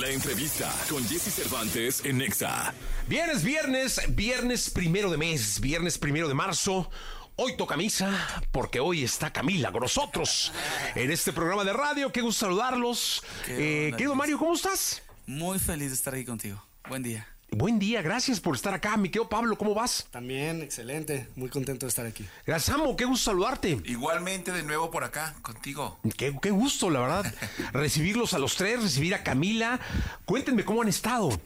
[0.00, 2.72] La entrevista con Jesse Cervantes en Nexa.
[3.06, 6.90] Viernes, viernes, viernes primero de mes, viernes primero de marzo.
[7.36, 10.52] Hoy toca misa porque hoy está Camila con nosotros
[10.94, 12.10] en este programa de radio.
[12.12, 13.22] Qué gusto saludarlos.
[13.44, 14.14] Qué Eh, onda, querido.
[14.14, 15.02] Mario, ¿cómo estás?
[15.26, 16.64] Muy feliz de estar aquí contigo.
[16.88, 17.26] Buen día.
[17.52, 18.96] Buen día, gracias por estar acá.
[18.96, 20.06] Mi querido Pablo, ¿cómo vas?
[20.12, 21.26] También, excelente.
[21.34, 22.24] Muy contento de estar aquí.
[22.46, 23.80] Gracias, Amo, qué gusto saludarte.
[23.86, 25.98] Igualmente de nuevo por acá, contigo.
[26.16, 27.34] Qué, qué gusto, la verdad.
[27.72, 29.80] Recibirlos a los tres, recibir a Camila.
[30.26, 31.40] Cuéntenme cómo han estado.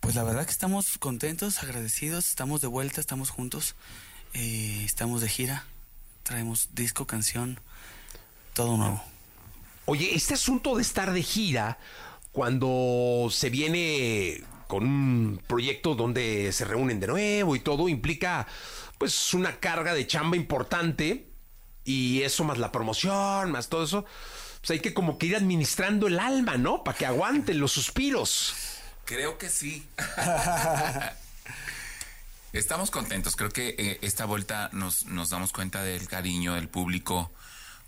[0.00, 3.74] Pues la verdad que estamos contentos, agradecidos, estamos de vuelta, estamos juntos,
[4.32, 5.66] eh, estamos de gira,
[6.22, 7.60] traemos disco, canción,
[8.54, 9.04] todo nuevo.
[9.84, 11.78] Oye, este asunto de estar de gira,
[12.32, 14.44] cuando se viene
[14.82, 18.46] un proyecto donde se reúnen de nuevo y todo, implica
[18.98, 21.28] pues una carga de chamba importante
[21.84, 24.04] y eso más la promoción, más todo eso.
[24.60, 26.82] Pues hay que como que ir administrando el alma, ¿no?
[26.82, 28.54] Para que aguanten los suspiros.
[29.04, 29.86] Creo que sí.
[32.54, 33.36] Estamos contentos.
[33.36, 37.30] Creo que eh, esta vuelta nos, nos damos cuenta del cariño del público,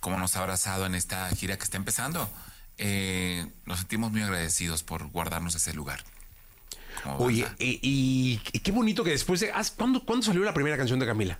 [0.00, 2.28] cómo nos ha abrazado en esta gira que está empezando.
[2.78, 6.04] Eh, nos sentimos muy agradecidos por guardarnos ese lugar.
[7.02, 9.52] Como Oye, y, y- y qué bonito que después de...
[9.52, 11.38] ¿haz- ¿cuándo, ¿Cuándo salió la primera canción de Camila?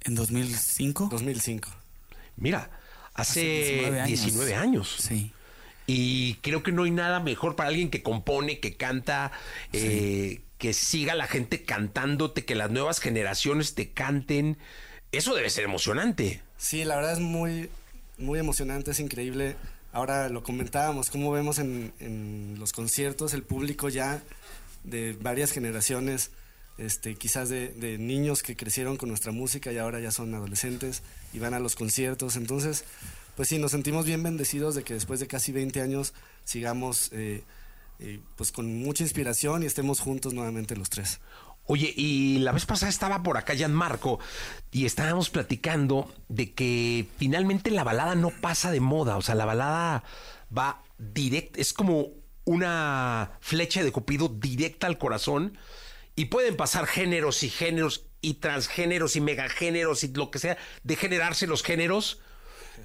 [0.00, 1.08] En 2005.
[1.10, 1.68] 2005.
[2.36, 2.70] Mira,
[3.14, 4.96] hace, Hace 19 años.
[4.98, 5.32] Sí.
[5.86, 9.32] Y creo que no hay nada mejor para alguien que compone, que canta,
[9.72, 14.58] eh, que siga la gente cantándote, que las nuevas generaciones te canten.
[15.10, 16.40] Eso debe ser emocionante.
[16.56, 17.68] Sí, la verdad es muy,
[18.18, 19.56] muy emocionante, es increíble.
[19.92, 24.22] Ahora lo comentábamos, cómo vemos en, en los conciertos el público ya
[24.84, 26.30] de varias generaciones,
[26.78, 31.38] este, quizás de, niños que crecieron con nuestra música y ahora ya son adolescentes y
[31.38, 32.36] van a los conciertos.
[32.36, 32.84] Entonces,
[33.36, 37.42] pues sí, nos sentimos bien bendecidos de que después de casi 20 años sigamos eh,
[38.00, 41.20] eh, pues con mucha inspiración y estemos juntos nuevamente los tres.
[41.66, 44.18] Oye, y la vez pasada estaba por acá Marco
[44.72, 49.44] y estábamos platicando de que finalmente la balada no pasa de moda, o sea, la
[49.44, 50.02] balada
[50.56, 52.08] va directa, es como
[52.44, 55.56] una flecha de Cupido directa al corazón
[56.16, 60.96] y pueden pasar géneros y géneros y transgéneros y megagéneros y lo que sea, de
[60.96, 62.20] generarse los géneros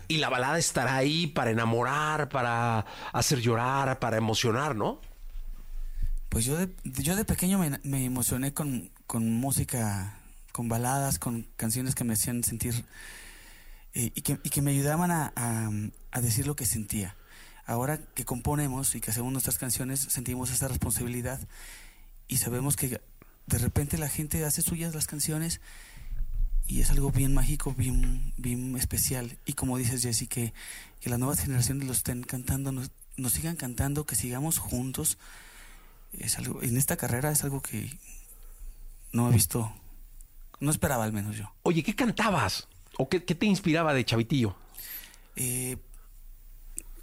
[0.08, 5.02] y la balada estará ahí para enamorar, para hacer llorar, para emocionar, ¿no?
[6.38, 6.70] Pues yo de,
[7.02, 10.20] yo de pequeño me, me emocioné con, con música,
[10.52, 12.86] con baladas, con canciones que me hacían sentir
[13.96, 15.72] eh, y, que, y que me ayudaban a, a-
[16.12, 17.16] a decir lo que sentía.
[17.66, 21.40] Ahora que componemos y que hacemos nuestras canciones, sentimos esa responsabilidad
[22.28, 23.02] y sabemos que
[23.48, 25.60] de repente la gente hace suyas las canciones
[26.68, 29.40] y es algo bien mágico, bien, bien especial.
[29.48, 30.54] Y como dices, Jessy, que,
[31.00, 35.18] que las nuevas generaciones lo estén cantando, nos, nos sigan cantando, que sigamos juntos
[36.18, 37.98] es algo en esta carrera es algo que
[39.12, 39.74] no he visto
[40.60, 41.54] no esperaba al menos yo.
[41.64, 42.68] Oye, ¿qué cantabas?
[42.98, 44.56] ¿O qué, qué te inspiraba de chavitillo?
[45.36, 45.78] Eh,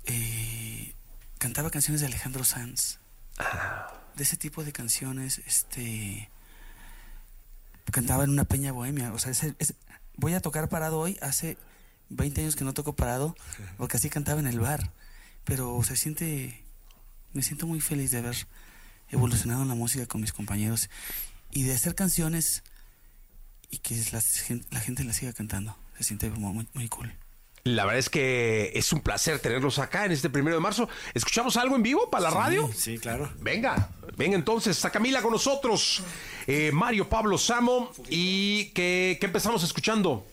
[0.07, 0.95] eh,
[1.39, 2.99] cantaba canciones de Alejandro Sanz.
[4.17, 6.31] De ese tipo de canciones este
[7.91, 9.13] cantaba en una peña bohemia.
[9.13, 9.77] O sea ese- ese-
[10.17, 11.57] voy a tocar parado hoy hace
[12.09, 13.35] 20 años que no toco parado
[13.77, 14.91] porque así cantaba en el bar.
[15.45, 16.65] Pero se siente
[17.33, 18.37] me siento muy feliz de haber
[19.15, 20.91] evolucionado en la música con mis compañeros
[21.51, 22.63] y de hacer canciones
[23.71, 23.97] y que
[24.71, 25.77] la gente las siga cantando.
[25.97, 27.13] Se siente como muy, muy cool.
[27.65, 30.87] La verdad es que es un placer tenerlos acá en este primero de marzo.
[31.15, 32.71] ¿Escuchamos algo en vivo para la radio?
[32.77, 33.33] Sí, claro.
[33.41, 33.89] Venga,
[34.19, 36.03] venga entonces, está Camila con nosotros,
[36.47, 40.27] eh, Mario Pablo Samo, y que, que empezamos escuchando.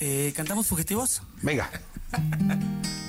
[0.00, 1.22] Eh, ¿Cantamos fugitivos?
[1.40, 1.70] Venga.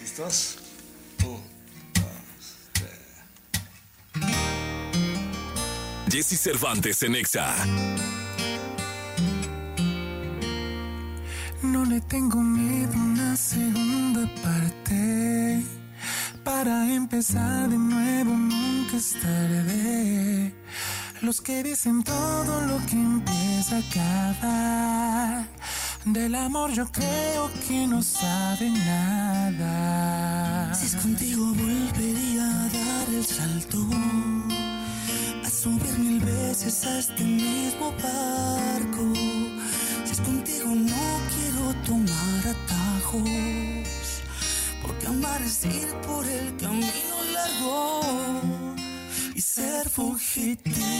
[0.00, 0.58] ¿Listos?
[1.24, 1.40] Un,
[1.94, 3.00] dos, tres.
[6.10, 7.54] Jesse Cervantes en Nexa.
[11.62, 15.62] No le tengo miedo a una segunda parte.
[16.44, 20.54] Para empezar de nuevo nunca es tarde.
[21.22, 25.46] Los que dicen todo lo que empieza acaba.
[26.04, 30.74] Del amor yo creo que no saben nada.
[30.74, 33.78] Si es contigo volvería a dar el salto,
[35.42, 39.14] a subir mil veces a este mismo barco.
[40.04, 43.24] Si es contigo no quiero tomar atajos,
[44.82, 48.02] porque amar es ir por el camino largo
[49.34, 50.93] y ser fugitivo.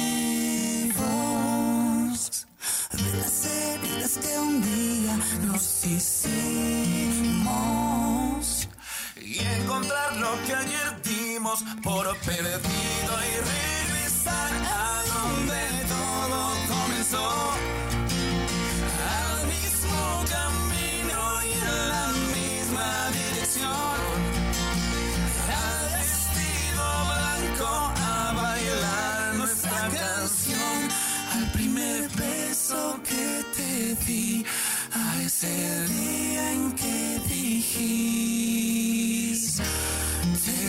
[35.25, 37.65] A ese día en que dijiste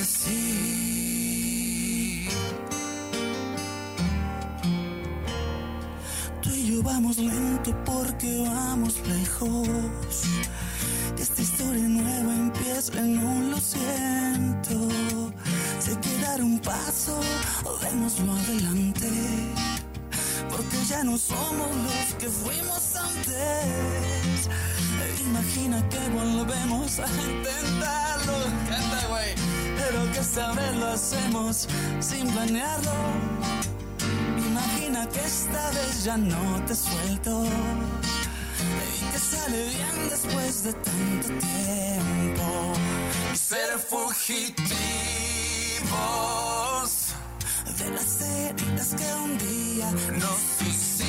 [0.06, 0.70] sí.
[6.42, 10.24] Tú y yo vamos lento porque vamos lejos.
[11.20, 14.88] Esta historia nueva empieza en un lo siento.
[15.82, 17.20] Sé que dar un paso
[17.66, 19.12] o démoslo adelante.
[20.50, 22.95] Porque ya no somos los que fuimos
[25.20, 28.34] Imagina que volvemos a intentarlo.
[28.70, 29.36] Canta, güey.
[29.78, 31.68] Pero que esta vez lo hacemos
[32.00, 32.92] sin planearlo.
[34.38, 37.46] Imagina que esta vez ya no te suelto
[38.98, 42.74] y que sale bien después de tanto tiempo.
[43.34, 44.66] Ser fugitivos.
[47.78, 51.05] De las heridas que un día nos hicimos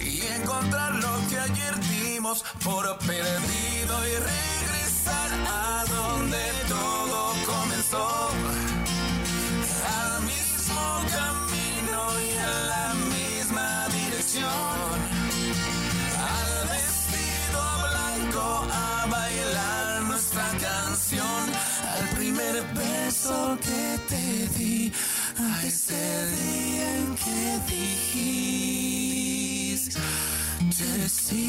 [0.00, 8.30] y encontrar lo que ayer dimos por perdido y regresar a donde todo comenzó.
[9.98, 10.82] Al mismo
[11.18, 14.96] camino y en la misma dirección.
[16.36, 21.42] Al vestido blanco a bailar nuestra canción.
[21.96, 24.92] Al primer beso que te di.
[25.40, 29.98] A ese día en que dijiste
[31.08, 31.48] sí.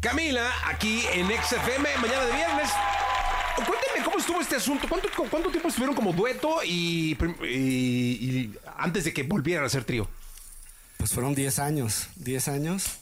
[0.00, 2.68] Camila, aquí en XFM, mañana de viernes.
[3.56, 4.86] Cuénteme cómo estuvo este asunto.
[4.88, 9.84] ¿Cuánto, cuánto tiempo estuvieron como dueto y, y- y antes de que volvieran a ser
[9.84, 10.08] trío?
[10.98, 12.98] Pues fueron 10 años, 10 años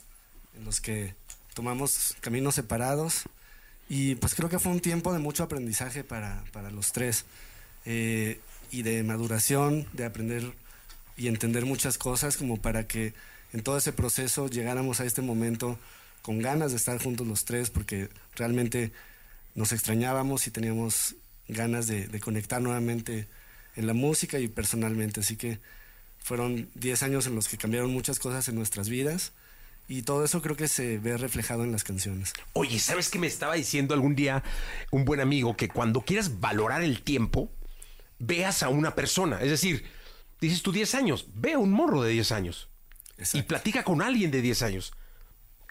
[0.56, 1.14] en los que
[1.54, 3.25] tomamos caminos separados
[3.88, 7.25] y pues creo que fue un tiempo de mucho aprendizaje para, para los tres
[7.84, 8.40] eh,
[8.70, 10.52] y de maduración, de aprender
[11.16, 13.12] y entender muchas cosas como para que
[13.52, 15.78] en todo ese proceso llegáramos a este momento
[16.22, 18.93] con ganas de estar juntos los tres porque realmente
[19.55, 21.16] nos extrañábamos y teníamos
[21.48, 23.28] ganas de, de conectar nuevamente
[23.76, 25.20] en la música y personalmente.
[25.20, 25.60] Así que
[26.19, 29.32] fueron 10 años en los que cambiaron muchas cosas en nuestras vidas
[29.88, 32.32] y todo eso creo que se ve reflejado en las canciones.
[32.55, 34.43] Oye, ¿sabes qué me estaba diciendo algún día
[34.90, 35.56] un buen amigo?
[35.56, 37.50] Que cuando quieras valorar el tiempo,
[38.19, 39.40] veas a una persona.
[39.43, 39.84] Es decir,
[40.40, 42.69] dices tú 10 años, ve a un morro de 10 años
[43.34, 44.93] y platica con alguien de 10 años.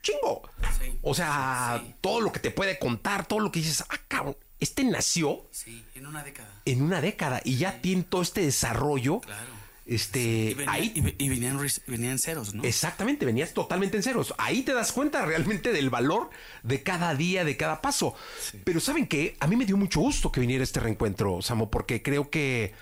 [0.02, 0.42] Chingo.
[0.80, 0.98] Sí.
[1.02, 1.96] O sea, Sí, sí.
[2.02, 5.84] todo lo que te puede contar, todo lo que dices, ah, cabrón, este nació Sí,
[5.96, 6.62] en una década.
[6.66, 9.20] en una década y ya tiene todo este desarrollo.
[9.22, 9.51] Claro.
[9.94, 10.22] Este,
[10.52, 12.64] Y, venía- ahí y ve- y venían, venían ceros, ¿no?
[12.64, 14.34] Exactamente, venías totalmente en ceros.
[14.38, 16.30] Ahí te das cuenta realmente del valor
[16.64, 18.16] de cada día, de cada paso.
[18.64, 19.36] Pero ¿saben qué?
[19.42, 22.74] A mí me dio mucho gusto que viniera este reencuentro, Samo, porque creo que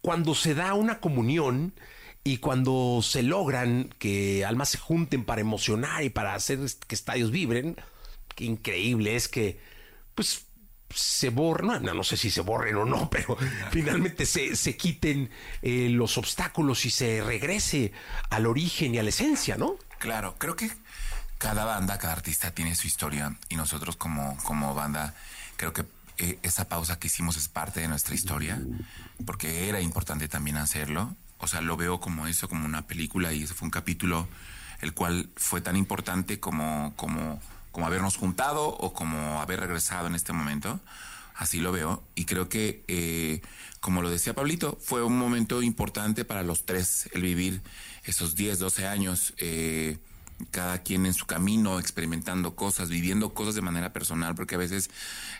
[0.00, 1.74] cuando se da una comunión
[2.24, 7.30] y cuando se logran que almas se junten para emocionar y para hacer que estadios
[7.32, 7.76] vibren,
[8.34, 9.60] qué increíble es que,
[10.14, 10.45] pues,
[10.94, 13.36] se borren, no, no, sé si se borren o no, pero
[13.70, 15.30] finalmente se, se quiten
[15.62, 17.92] eh, los obstáculos y se regrese
[18.30, 19.76] al origen y a la esencia, ¿no?
[19.98, 20.70] Claro, creo que
[21.38, 25.14] cada banda, cada artista tiene su historia y nosotros como, como banda
[25.56, 25.84] creo que
[26.18, 28.60] eh, esa pausa que hicimos es parte de nuestra historia
[29.26, 31.14] porque era importante también hacerlo.
[31.38, 34.26] O sea, lo veo como eso, como una película y ese fue un capítulo
[34.80, 37.40] el cual fue tan importante como, como,
[37.76, 40.80] como habernos juntado o como haber regresado en este momento.
[41.34, 42.02] Así lo veo.
[42.14, 43.42] Y creo que, eh,
[43.80, 47.60] como lo decía Pablito, fue un momento importante para los tres el vivir
[48.04, 49.98] esos 10, 12 años, eh,
[50.50, 54.90] cada quien en su camino, experimentando cosas, viviendo cosas de manera personal, porque a veces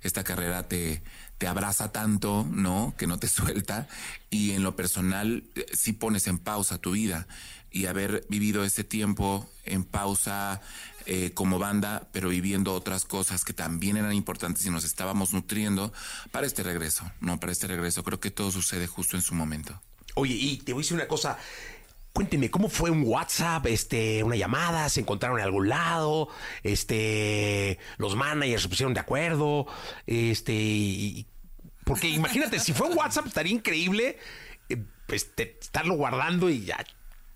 [0.03, 1.03] esta carrera te,
[1.39, 2.95] te abraza tanto, ¿no?
[2.97, 3.89] Que no te suelta.
[4.31, 7.27] Y en lo personal, eh, sí pones en pausa tu vida.
[7.71, 10.63] Y haber vivido ese tiempo en pausa,
[11.09, 15.93] eh, como banda, pero viviendo otras cosas que también eran importantes y nos estábamos nutriendo
[16.33, 17.39] para este regreso, ¿no?
[17.39, 18.03] Para este regreso.
[18.03, 19.81] Creo que todo sucede justo en su momento.
[20.15, 21.39] Oye, y te voy a decir una cosa.
[22.17, 24.89] Cuénteme, ¿cómo fue un WhatsApp, este, una llamada?
[24.89, 26.29] ¿Se encontraron en algún lado?
[26.63, 29.67] Este, los managers se pusieron de acuerdo.
[30.07, 31.27] Este, y-
[31.85, 34.19] Porque imagínate, si fue en WhatsApp estaría increíble
[34.71, 36.79] eh, pues, te- estarlo guardando y ya,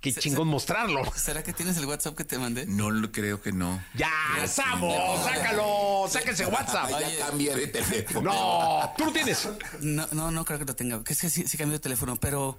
[0.01, 1.03] qué chingón mostrarlo.
[1.15, 2.65] ¿Será que tienes el WhatsApp que te mandé?
[2.65, 3.85] No lo creo que no.
[3.95, 4.11] Ya,
[4.47, 6.91] Samo, sácalo, sáquese WhatsApp.
[6.91, 8.33] Oye, Ya cambié de teléfono.
[8.33, 9.47] No, tú lo tienes.
[9.81, 11.03] No, no, no creo que lo tenga.
[11.07, 12.59] Es que sí, sí cambió de teléfono, pero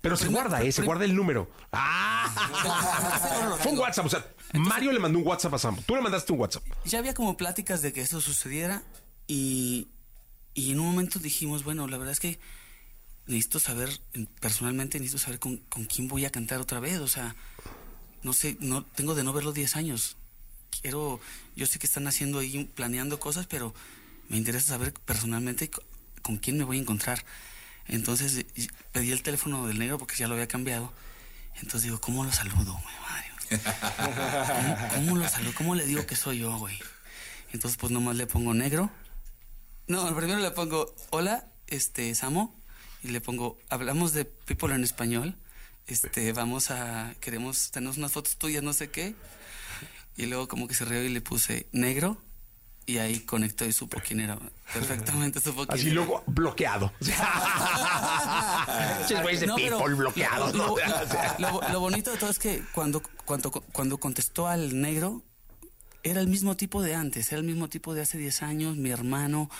[0.00, 0.70] Pero se guarda, ¿eh?
[0.70, 1.50] Se guarda el número.
[1.72, 4.06] Ah, fue un WhatsApp.
[4.06, 5.82] O sea, Mario le mandó un WhatsApp a Samo.
[5.86, 6.62] Tú le mandaste un WhatsApp.
[6.84, 8.82] ya había como pláticas de que esto sucediera
[9.26, 9.88] y,
[10.54, 12.38] y en un momento dijimos, bueno, la verdad es que
[13.26, 13.90] necesito saber,
[14.40, 17.00] personalmente necesito saber con, con quién voy a cantar otra vez.
[17.00, 17.34] O sea,
[18.22, 20.16] no sé, no tengo de no verlo 10 años.
[20.80, 21.18] Quiero,
[21.56, 23.74] yo sé que están haciendo ahí, planeando cosas, pero
[24.28, 25.82] me interesa saber personalmente co-
[26.22, 27.24] con quién me voy a encontrar.
[27.88, 28.46] Entonces
[28.92, 30.92] pedí el teléfono del negro porque ya lo había cambiado.
[31.56, 33.32] Entonces digo, ¿cómo lo saludo, güey, Mario?
[33.96, 35.52] ¿Cómo, cómo lo saludo?
[35.56, 36.78] ¿Cómo le digo que soy yo, güey?
[37.52, 38.90] Entonces, pues nomás le pongo negro.
[39.86, 42.54] No, primero le pongo, hola, este, Samo.
[43.02, 45.36] Y le pongo, hablamos de people en español.
[45.86, 49.14] Este, vamos a, queremos, tenemos unas fotos tuyas, no sé qué.
[50.16, 52.20] Y luego como que se rió y le puse negro.
[52.88, 54.38] Y ahí conectó y supo quién era.
[54.72, 55.94] Perfectamente supo quién Así era.
[55.96, 56.90] luego bloqueado.
[59.46, 60.54] No, people bloqueados.
[60.54, 60.76] Lo,
[61.38, 65.22] lo- lo- lo bonito de todo es que cuando, cuando, cuando contestó al negro,
[66.02, 68.90] era el mismo tipo de antes, era el mismo tipo de hace 10 años, mi
[68.90, 69.50] hermano,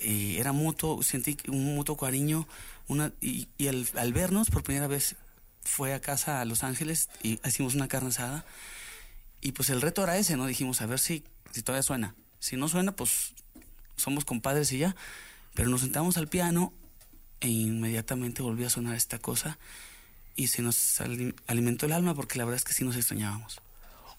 [0.00, 2.46] eh, era mutuo, sentí un mutuo cariño,
[2.88, 5.16] una, y, y al, al vernos por primera vez
[5.64, 8.44] fue a casa a Los Ángeles y hicimos una carne asada.
[9.40, 10.46] Y pues el reto era ese, ¿no?
[10.46, 12.14] Dijimos, a ver si, si todavía suena.
[12.42, 13.34] Si no suena, pues
[13.96, 14.96] somos compadres y ya.
[15.54, 16.72] Pero nos sentamos al piano
[17.40, 19.58] e inmediatamente volvió a sonar esta cosa
[20.34, 23.60] y se nos ali- alimentó el alma porque la verdad es que sí nos extrañábamos.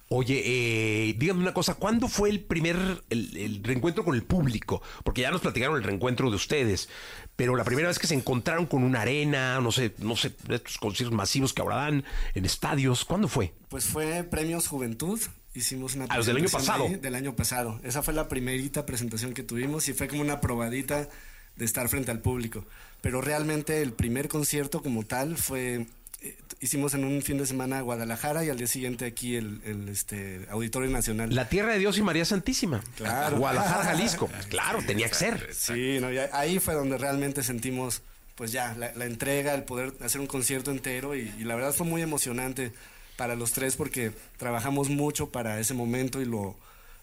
[0.08, 4.82] Oye, eh, dígame una cosa, ¿cuándo fue el primer, el, el reencuentro con el público?
[5.03, 6.88] Porque ya nos platicaron el reencuentro de ustedes,
[7.36, 10.77] pero la primera vez que se encontraron con una arena, no sé, no sé, estos
[10.77, 13.53] conciertos masivos que ahora dan en estadios, ¿cuándo fue?
[13.70, 15.20] Pues fue Premios Juventud.
[15.55, 16.86] Hicimos una Ah, los del año pasado.
[16.88, 17.79] ahí, del año pasado.
[17.83, 21.07] Esa fue la primerita presentación que tuvimos y fue como una probadita
[21.55, 22.65] de estar frente al público.
[23.01, 25.86] Pero realmente el primer concierto como tal fue
[26.22, 29.89] eh, hicimos en un fin de semana Guadalajara y al día siguiente aquí el, el,
[29.89, 31.36] este Auditorio Nacional.
[31.36, 32.81] La Tierra de Dios y María Santísima.
[32.95, 33.38] Claro.
[33.38, 34.29] Guadalajara, Jalisco.
[34.50, 35.50] Claro, tenía que ser.
[35.53, 38.01] Sí, no, ahí fue donde realmente sentimos,
[38.36, 41.74] pues ya, la, la entrega, el poder hacer un concierto entero y, y la verdad
[41.74, 42.72] fue muy emocionante
[43.17, 46.55] para los tres porque trabajamos mucho para ese momento y lo,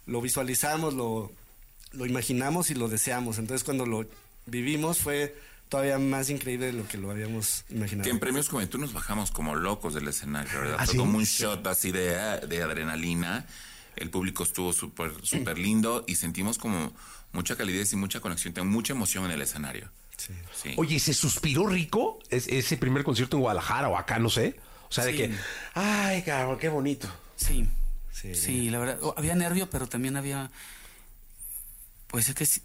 [0.06, 1.30] lo visualizamos, lo,
[1.92, 3.38] lo imaginamos y lo deseamos.
[3.38, 4.06] Entonces cuando lo
[4.46, 5.36] vivimos fue
[5.68, 8.04] todavía más increíble de lo que lo habíamos imaginado.
[8.04, 10.76] Que en Premios Juventud nos bajamos como locos del escenario, ¿verdad?
[10.80, 10.96] ¿Ah, sí?
[10.96, 12.08] como un shot así de,
[12.48, 13.46] de adrenalina.
[13.96, 16.92] El público estuvo súper súper lindo y sentimos como
[17.32, 19.90] mucha calidez y mucha conexión, tengo mucha emoción en el escenario.
[20.16, 20.32] Sí.
[20.60, 20.74] Sí.
[20.76, 24.58] Oye, ¿se suspiró rico es- ese primer concierto en Guadalajara o acá, no sé?
[24.90, 25.34] O sea, de que,
[25.74, 27.08] ay, cabrón, qué bonito.
[27.36, 27.66] Sí,
[28.12, 28.34] Sí.
[28.34, 30.50] sí, la verdad, había nervio, pero también había,
[32.08, 32.62] pues es que sí-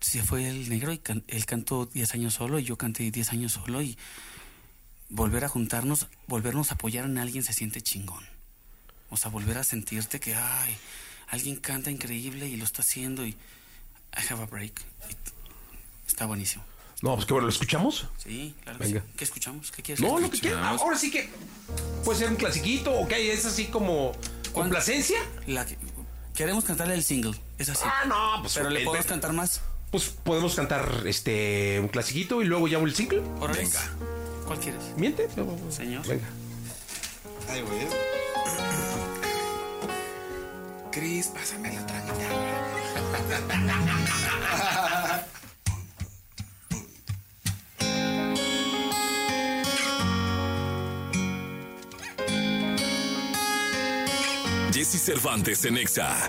[0.00, 3.32] se fue el negro y can- él cantó 10 años solo y yo canté 10
[3.32, 3.96] años solo y
[5.08, 8.24] volver a juntarnos, volvernos a apoyar en alguien se siente chingón.
[9.08, 10.76] O sea, volver a sentirte que, ay,
[11.28, 14.82] alguien canta increíble y lo está haciendo y I have a break.
[16.06, 16.64] Está buenísimo.
[17.02, 18.06] No, pues qué bueno, ¿lo escuchamos?
[18.16, 18.78] Sí, claro.
[18.78, 19.00] Venga.
[19.00, 19.06] sí.
[19.16, 19.70] ¿Qué escuchamos?
[19.70, 20.80] ¿Qué quieres No, que lo que quieras.
[20.80, 21.28] Ahora sí que
[22.04, 24.12] puede ser un clasiquito o que es así como
[24.52, 25.18] complacencia.
[25.46, 25.76] La que-
[26.34, 27.82] queremos cantarle el single, es así.
[27.84, 29.60] Ah, no, pues Pero le el- podemos cantar más.
[29.90, 33.22] Pues podemos cantar este un clasiquito y luego ya un single.
[33.40, 33.60] Órale.
[33.64, 33.80] Venga.
[34.46, 34.82] ¿Cuál quieres?
[34.96, 35.28] ¿Miente?
[35.70, 36.06] Señor.
[36.06, 36.26] Venga.
[37.50, 37.86] Ay, güey.
[40.90, 42.02] Cris, pásame la otra
[54.76, 56.28] Jesse Cervantes en Exa.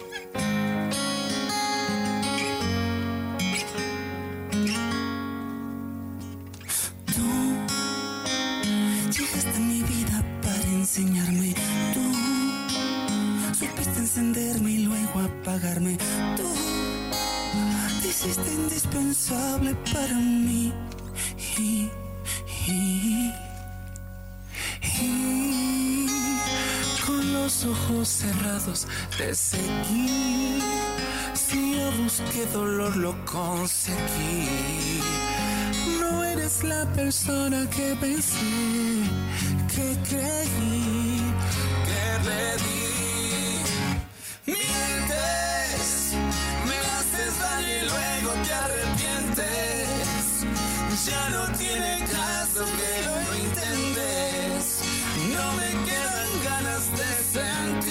[28.08, 28.88] Cerrados
[29.18, 30.60] te seguí.
[31.34, 35.02] Si yo busqué dolor, lo conseguí.
[36.00, 38.40] No eres la persona que pensé,
[39.74, 41.22] que creí,
[41.88, 42.88] que pedí.
[44.46, 46.14] Mientes,
[46.68, 50.26] me haces daño y luego te arrepientes.
[51.06, 54.64] Ya no tiene caso que lo intentes.
[55.36, 57.87] No me quedan ganas de sentir.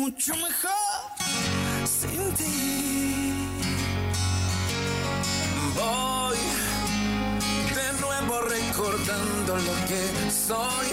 [0.00, 1.02] Mucho mejor
[1.84, 3.34] sin ti.
[5.76, 6.38] Voy
[7.78, 10.88] de nuevo recordando lo que soy,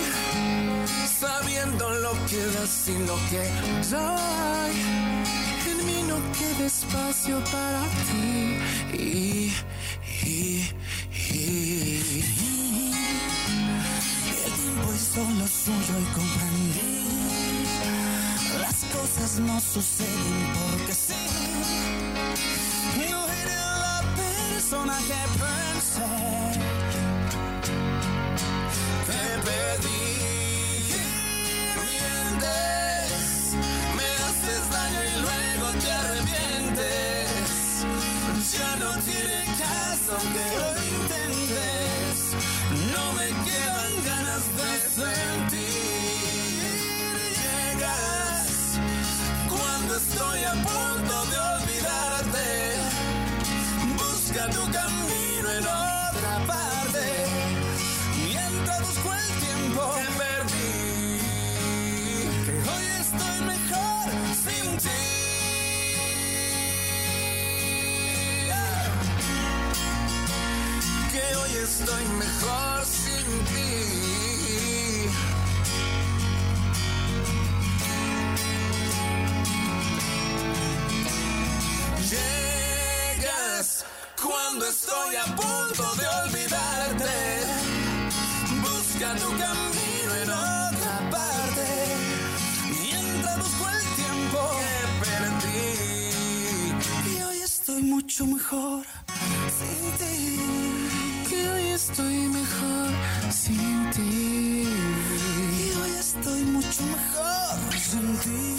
[1.21, 3.43] sabiendo lo que das y lo que
[3.95, 4.75] doy.
[5.71, 8.57] En mí no queda espacio para ti.
[8.93, 9.46] Y,
[19.67, 20.06] cosas no
[58.79, 61.19] el tiempo que perdí.
[62.45, 64.05] Que hoy estoy mejor
[64.43, 65.03] sin ti.
[71.11, 73.73] Que hoy estoy mejor sin ti.
[82.11, 83.67] Llegas
[84.21, 87.36] cuando estoy a punto de olvidarte.
[88.97, 91.67] Busca tu camino en otra parte.
[92.81, 95.69] Mientras busco el tiempo que perdí.
[97.11, 98.83] Y hoy estoy mucho mejor
[99.57, 100.39] sin ti.
[101.29, 102.89] Que hoy estoy mejor
[103.31, 104.67] sin ti.
[105.61, 108.55] Y hoy estoy mucho mejor sin ti.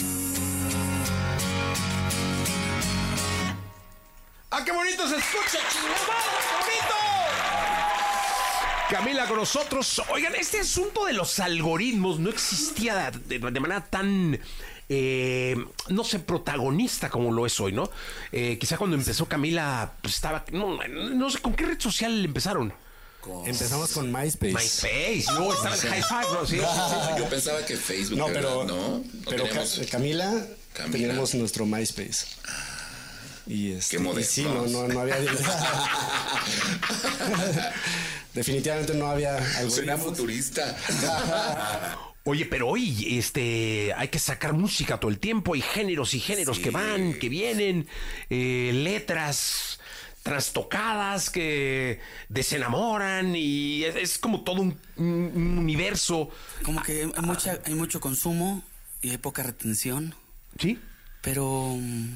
[4.53, 5.59] ¡Ah, qué bonito se escucha!
[5.68, 5.96] ¡Chingada,
[6.46, 7.07] qué bonito!
[8.90, 10.01] Camila con nosotros.
[10.11, 14.38] Oigan, este asunto de los algoritmos no existía de, de manera tan,
[14.88, 15.57] eh,
[15.88, 17.90] no sé, protagonista como lo es hoy, ¿no?
[18.33, 22.72] Eh, quizá cuando empezó Camila, pues estaba, no, no sé, ¿con qué red social empezaron?
[23.44, 24.55] Empezamos con MySpace.
[24.55, 26.46] MySpace, no, estaba el High Five, ¿no?
[26.46, 27.18] Sí, sí, sí.
[27.18, 29.44] Yo pensaba que Facebook, No, pero, no, no pero
[29.90, 30.33] Camila,
[30.72, 30.92] Camila.
[30.92, 32.24] teníamos nuestro MySpace.
[33.48, 34.72] Y, este, Qué y sí, no, modernos.
[34.72, 35.16] no, no había.
[38.34, 40.18] Definitivamente no había Suena algoritmos.
[40.18, 40.76] futurista.
[42.24, 46.58] Oye, pero hoy este, hay que sacar música todo el tiempo, hay géneros y géneros
[46.58, 46.62] Sí.
[46.64, 47.88] que van, que vienen,
[48.28, 49.80] eh, letras
[50.22, 56.28] trastocadas que desenamoran y es, es como todo un, un- un universo.
[56.64, 58.62] Como que hay, mucha, hay mucho consumo
[59.00, 60.14] y hay poca retención,
[60.61, 60.78] ¿Sí?
[61.22, 62.08] pero mm,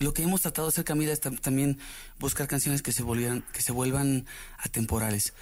[0.00, 1.78] lo que hemos tratado de hacer, Camila, es tam- también
[2.18, 4.26] buscar canciones que se, volvieran, que se vuelvan
[4.58, 5.34] atemporales.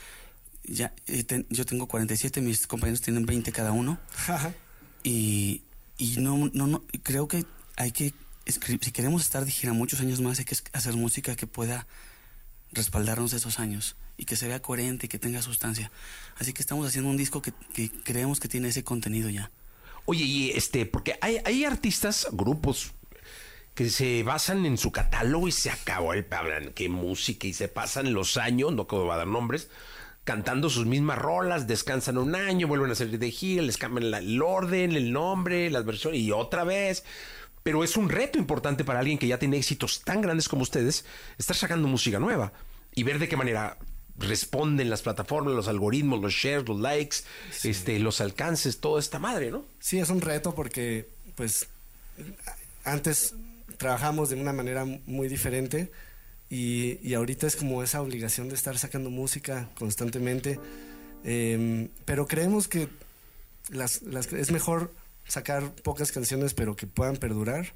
[0.65, 3.99] Ya, eh, ten- yo tengo 47, mis compañeros tienen 20 cada uno.
[5.05, 5.63] Y,
[5.97, 7.45] y no, no, creo que
[7.77, 8.13] hay que
[8.45, 11.87] escribir, si queremos estar de gira muchos años más, hay que hacer música que pueda
[12.73, 15.91] respaldarnos esos años y que se vea coherente y que tenga sustancia.
[16.37, 19.51] Así que estamos haciendo un disco que, que creemos que tiene ese contenido ya.
[20.05, 22.93] Oye, y este, porque hay, hay artistas, grupos
[23.79, 27.69] que se basan en su catálogo y se acabó el hablan qué música y se
[27.69, 29.69] pasan los años, no puedo dar nombres,
[30.25, 34.19] cantando sus mismas rolas, descansan un año, vuelven a salir de gira, les cambian la-
[34.19, 37.05] el orden, el nombre, las versiones y otra vez.
[37.63, 41.05] Pero es un reto importante para alguien que ya tiene éxitos tan grandes como ustedes,
[41.39, 42.53] estar sacando música nueva
[42.97, 43.79] y ver de qué manera
[44.17, 47.19] responden las plataformas, los algoritmos, los shares, los likes,
[47.63, 49.65] este, los alcances, toda esta madre, ¿no?
[49.79, 51.69] Sí, es un reto porque, pues,
[52.85, 53.35] antes
[53.79, 55.91] trabajamos de una manera muy diferente
[56.51, 60.61] y, y ahorita es como esa obligación de estar sacando música constantemente.
[61.25, 62.89] Em, pero creemos que
[63.71, 64.93] las, las- es mejor
[65.27, 67.73] sacar pocas canciones pero que puedan perdurar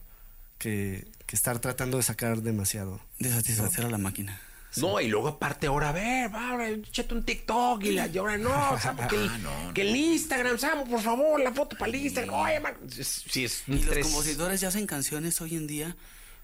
[0.58, 3.00] que, que estar tratando de sacar demasiado.
[3.18, 4.40] De satisfacer a la máquina.
[4.76, 8.16] No, y luego aparte ahora, a ver, va, ahora échate un TikTok y, la, y
[8.18, 8.76] ahora no,
[9.10, 9.30] que, el,
[9.74, 12.34] que el Instagram, Samu, por favor, la foto para el Instagram.
[12.34, 15.96] Oye, man, sí, es un Y los compositores ya hacen canciones hoy en día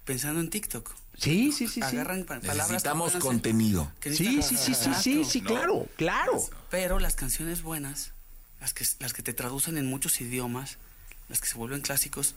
[0.05, 0.91] pensando en TikTok.
[1.17, 1.97] Sí, sí, sí, sí.
[1.97, 2.69] agarran pa- palabras.
[2.69, 3.91] Necesitamos contenido.
[4.01, 5.49] que Sí, sí, sí, sí, sí, sí, ¿no?
[5.49, 6.41] claro, claro.
[6.71, 8.13] Pero las canciones buenas,
[8.61, 10.77] las que, las que te traducen en muchos idiomas,
[11.29, 12.35] las que se vuelven clásicos,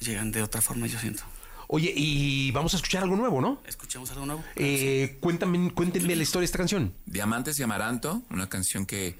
[0.00, 1.22] llegan de otra forma, yo siento.
[1.68, 3.62] Oye, y vamos a escuchar algo nuevo, ¿no?
[3.66, 4.44] ¿Escuchamos algo nuevo?
[4.56, 6.94] Eh, cuéntame, cuéntenme la historia de esta canción.
[7.06, 9.16] Diamantes y Amaranto, una canción que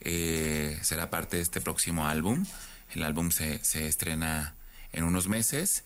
[0.00, 2.44] eh, será parte de este próximo álbum.
[2.94, 4.54] El álbum se, se estrena
[4.92, 5.84] en unos meses.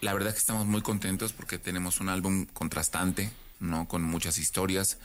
[0.00, 3.88] La verdad es que estamos muy contentos porque tenemos un álbum contrastante, ¿no?
[3.88, 4.98] Con muchas historias.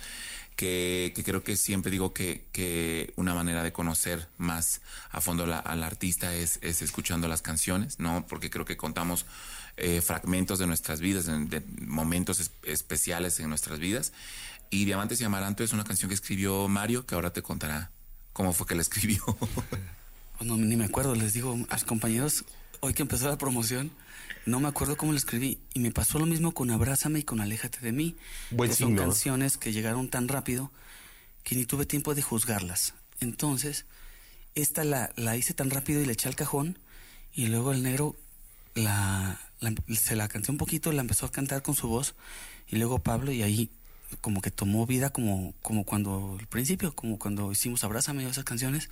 [0.57, 5.45] Que, que creo que siempre digo que, que una manera de conocer más a fondo
[5.45, 8.27] la- al artista es, es escuchando las canciones, ¿no?
[8.27, 9.25] Porque creo que contamos
[9.79, 14.13] eh, fragmentos de nuestras vidas, de, de momentos es- especiales en nuestras vidas.
[14.69, 17.91] Y Diamantes y Amaranto es una canción que escribió Mario, que ahora te contará
[18.33, 19.23] cómo fue que la escribió.
[20.37, 22.45] Pues no, ni me acuerdo, les digo a mis compañeros,
[22.79, 23.91] hoy que empezó la promoción,
[24.45, 25.59] no me acuerdo cómo lo escribí.
[25.73, 28.15] Y me pasó lo mismo con Abrázame y con Aléjate de mí.
[28.49, 29.01] Buen que son signo.
[29.01, 30.71] canciones que llegaron tan rápido
[31.43, 32.93] que ni tuve tiempo de juzgarlas.
[33.19, 33.85] Entonces,
[34.55, 36.79] esta la, la hice tan rápido y le eché al cajón.
[37.33, 38.15] Y luego el negro
[38.75, 42.15] la, la- se la canté un poquito, la empezó a cantar con su voz.
[42.67, 43.69] Y luego Pablo, y ahí
[44.21, 48.89] como que tomó vida como, como cuando al principio, como cuando hicimos Abrázame esas canciones.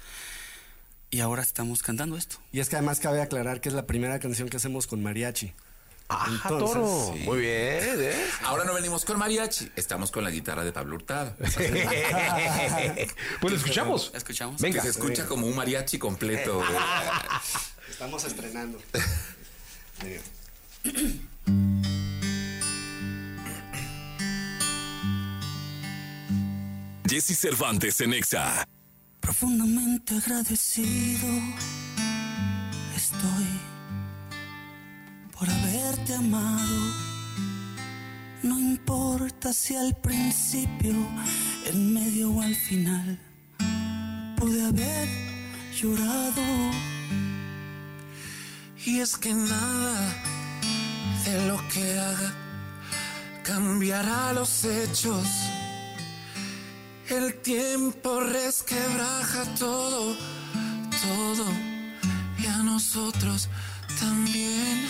[1.09, 2.37] Y ahora estamos cantando esto.
[2.51, 5.53] Y es que además cabe aclarar que es la primera canción que hacemos con mariachi.
[6.09, 7.13] ¡Ajá, Entonces, toro!
[7.17, 7.19] sí.
[7.25, 8.25] Muy bien, ¿eh?
[8.43, 11.35] ahora no venimos con mariachi, estamos con la guitarra de Pablo Hurtado.
[13.41, 14.09] pues lo escuchamos.
[14.13, 14.61] ¿La escuchamos?
[14.61, 14.77] Venga.
[14.77, 16.63] Que se escucha como un mariachi completo.
[17.89, 18.79] Estamos estrenando.
[27.09, 28.67] Jesse Cervantes en Exa.
[29.19, 31.27] Profundamente agradecido
[32.95, 33.45] estoy
[35.37, 36.93] por haberte amado.
[38.43, 40.93] No importa si al principio,
[41.65, 43.19] en medio o al final,
[44.37, 45.07] pude haber
[45.73, 46.43] llorado.
[48.85, 50.36] Y es que nada
[51.27, 52.31] de lo que haga
[53.43, 55.27] cambiará los hechos.
[57.09, 60.15] El tiempo resquebraja todo,
[61.05, 61.45] todo,
[62.39, 63.49] y a nosotros
[63.99, 64.87] también.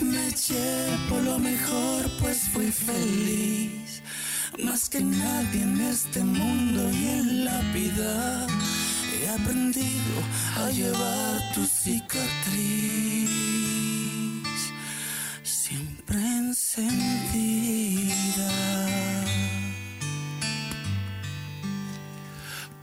[0.00, 4.02] Me llevo lo mejor, pues fui feliz.
[4.64, 8.46] Más que nadie en este mundo y en la vida.
[9.14, 10.16] He aprendido
[10.56, 13.53] a llevar tu cicatriz.
[16.76, 18.50] Encendida.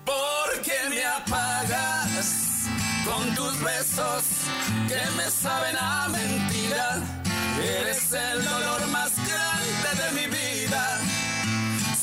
[0.05, 2.67] Porque me apagas
[3.05, 4.23] con tus besos
[4.87, 7.01] que me saben a mentira.
[7.61, 10.99] Eres el dolor más grande de mi vida.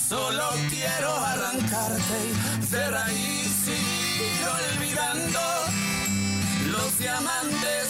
[0.08, 2.20] Solo quiero arrancarte
[2.70, 3.70] de raíz y
[4.24, 5.40] ir olvidando.
[6.70, 7.88] Los diamantes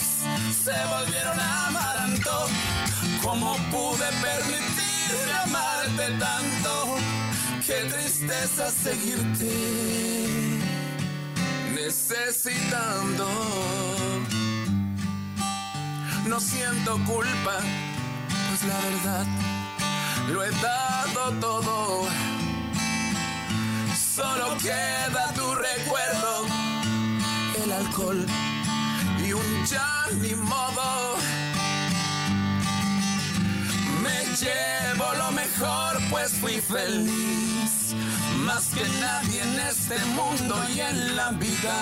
[0.63, 1.58] se volvieron amaranto.
[3.29, 6.97] ¿Cómo pude permitirme amarte tanto?
[7.63, 9.51] Qué tristeza seguirte
[11.75, 13.27] necesitando.
[16.25, 17.59] No siento culpa,
[18.49, 19.25] pues la verdad
[20.33, 22.07] lo he dado todo.
[23.95, 26.47] Solo queda tu recuerdo,
[27.63, 28.25] el alcohol
[29.23, 31.08] y un ya ni modo.
[34.41, 37.93] Llevo lo mejor, pues fui feliz.
[38.45, 41.77] Más que nadie en este mundo y en la vida.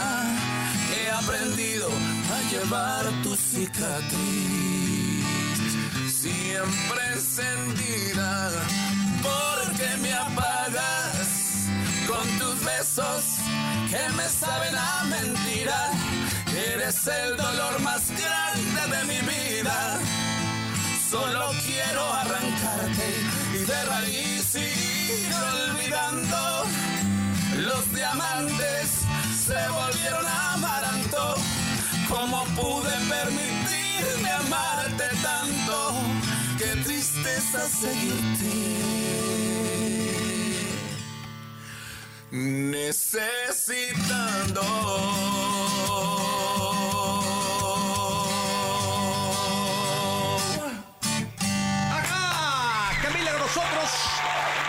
[0.94, 1.90] He aprendido
[2.36, 4.18] a llevar tu cicatriz.
[6.10, 8.52] Siempre encendida.
[9.22, 11.68] Porque me apagas
[12.08, 13.24] con tus besos
[13.90, 15.92] que me saben a mentira.
[16.74, 20.00] Eres el dolor más grande de mi vida.
[21.10, 23.16] Solo quiero arrancarte
[23.54, 26.66] y de raíz ir olvidando.
[27.60, 29.06] Los diamantes
[29.46, 31.36] se volvieron amaranto.
[32.10, 35.94] ¿Cómo pude permitirme amarte tanto?
[36.58, 38.52] Qué tristeza seguirte.
[42.32, 45.17] Necesitando.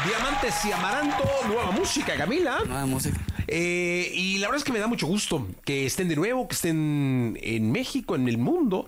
[0.08, 2.60] Diamantes y Amaranto, nueva música, Camila.
[2.66, 3.20] Nueva música.
[3.46, 6.54] Eh, y la verdad es que me da mucho gusto que estén de nuevo, que
[6.54, 8.86] estén en México, en el mundo.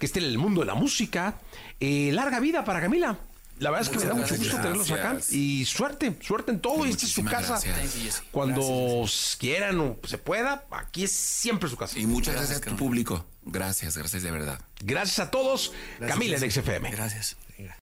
[0.00, 1.38] que esté en el mundo de la música.
[1.80, 3.16] Eh, larga vida para Camila.
[3.58, 4.40] La verdad es que me da mucho gracias.
[4.40, 5.16] gusto tenerlos acá.
[5.30, 6.84] Y suerte, suerte en todo.
[6.84, 7.68] Y esta es su Muchísimas casa.
[7.68, 8.22] gracias.
[8.30, 9.04] Cuando
[9.38, 11.98] quieran o se pueda, aquí es siempre su casa.
[11.98, 13.24] Y muchas gracias, a tu público.
[13.44, 14.60] Gracias, gracias de verdad.
[14.82, 15.72] Gracias a todos.
[16.00, 16.90] Camila en XFM.
[16.90, 17.36] Gracias.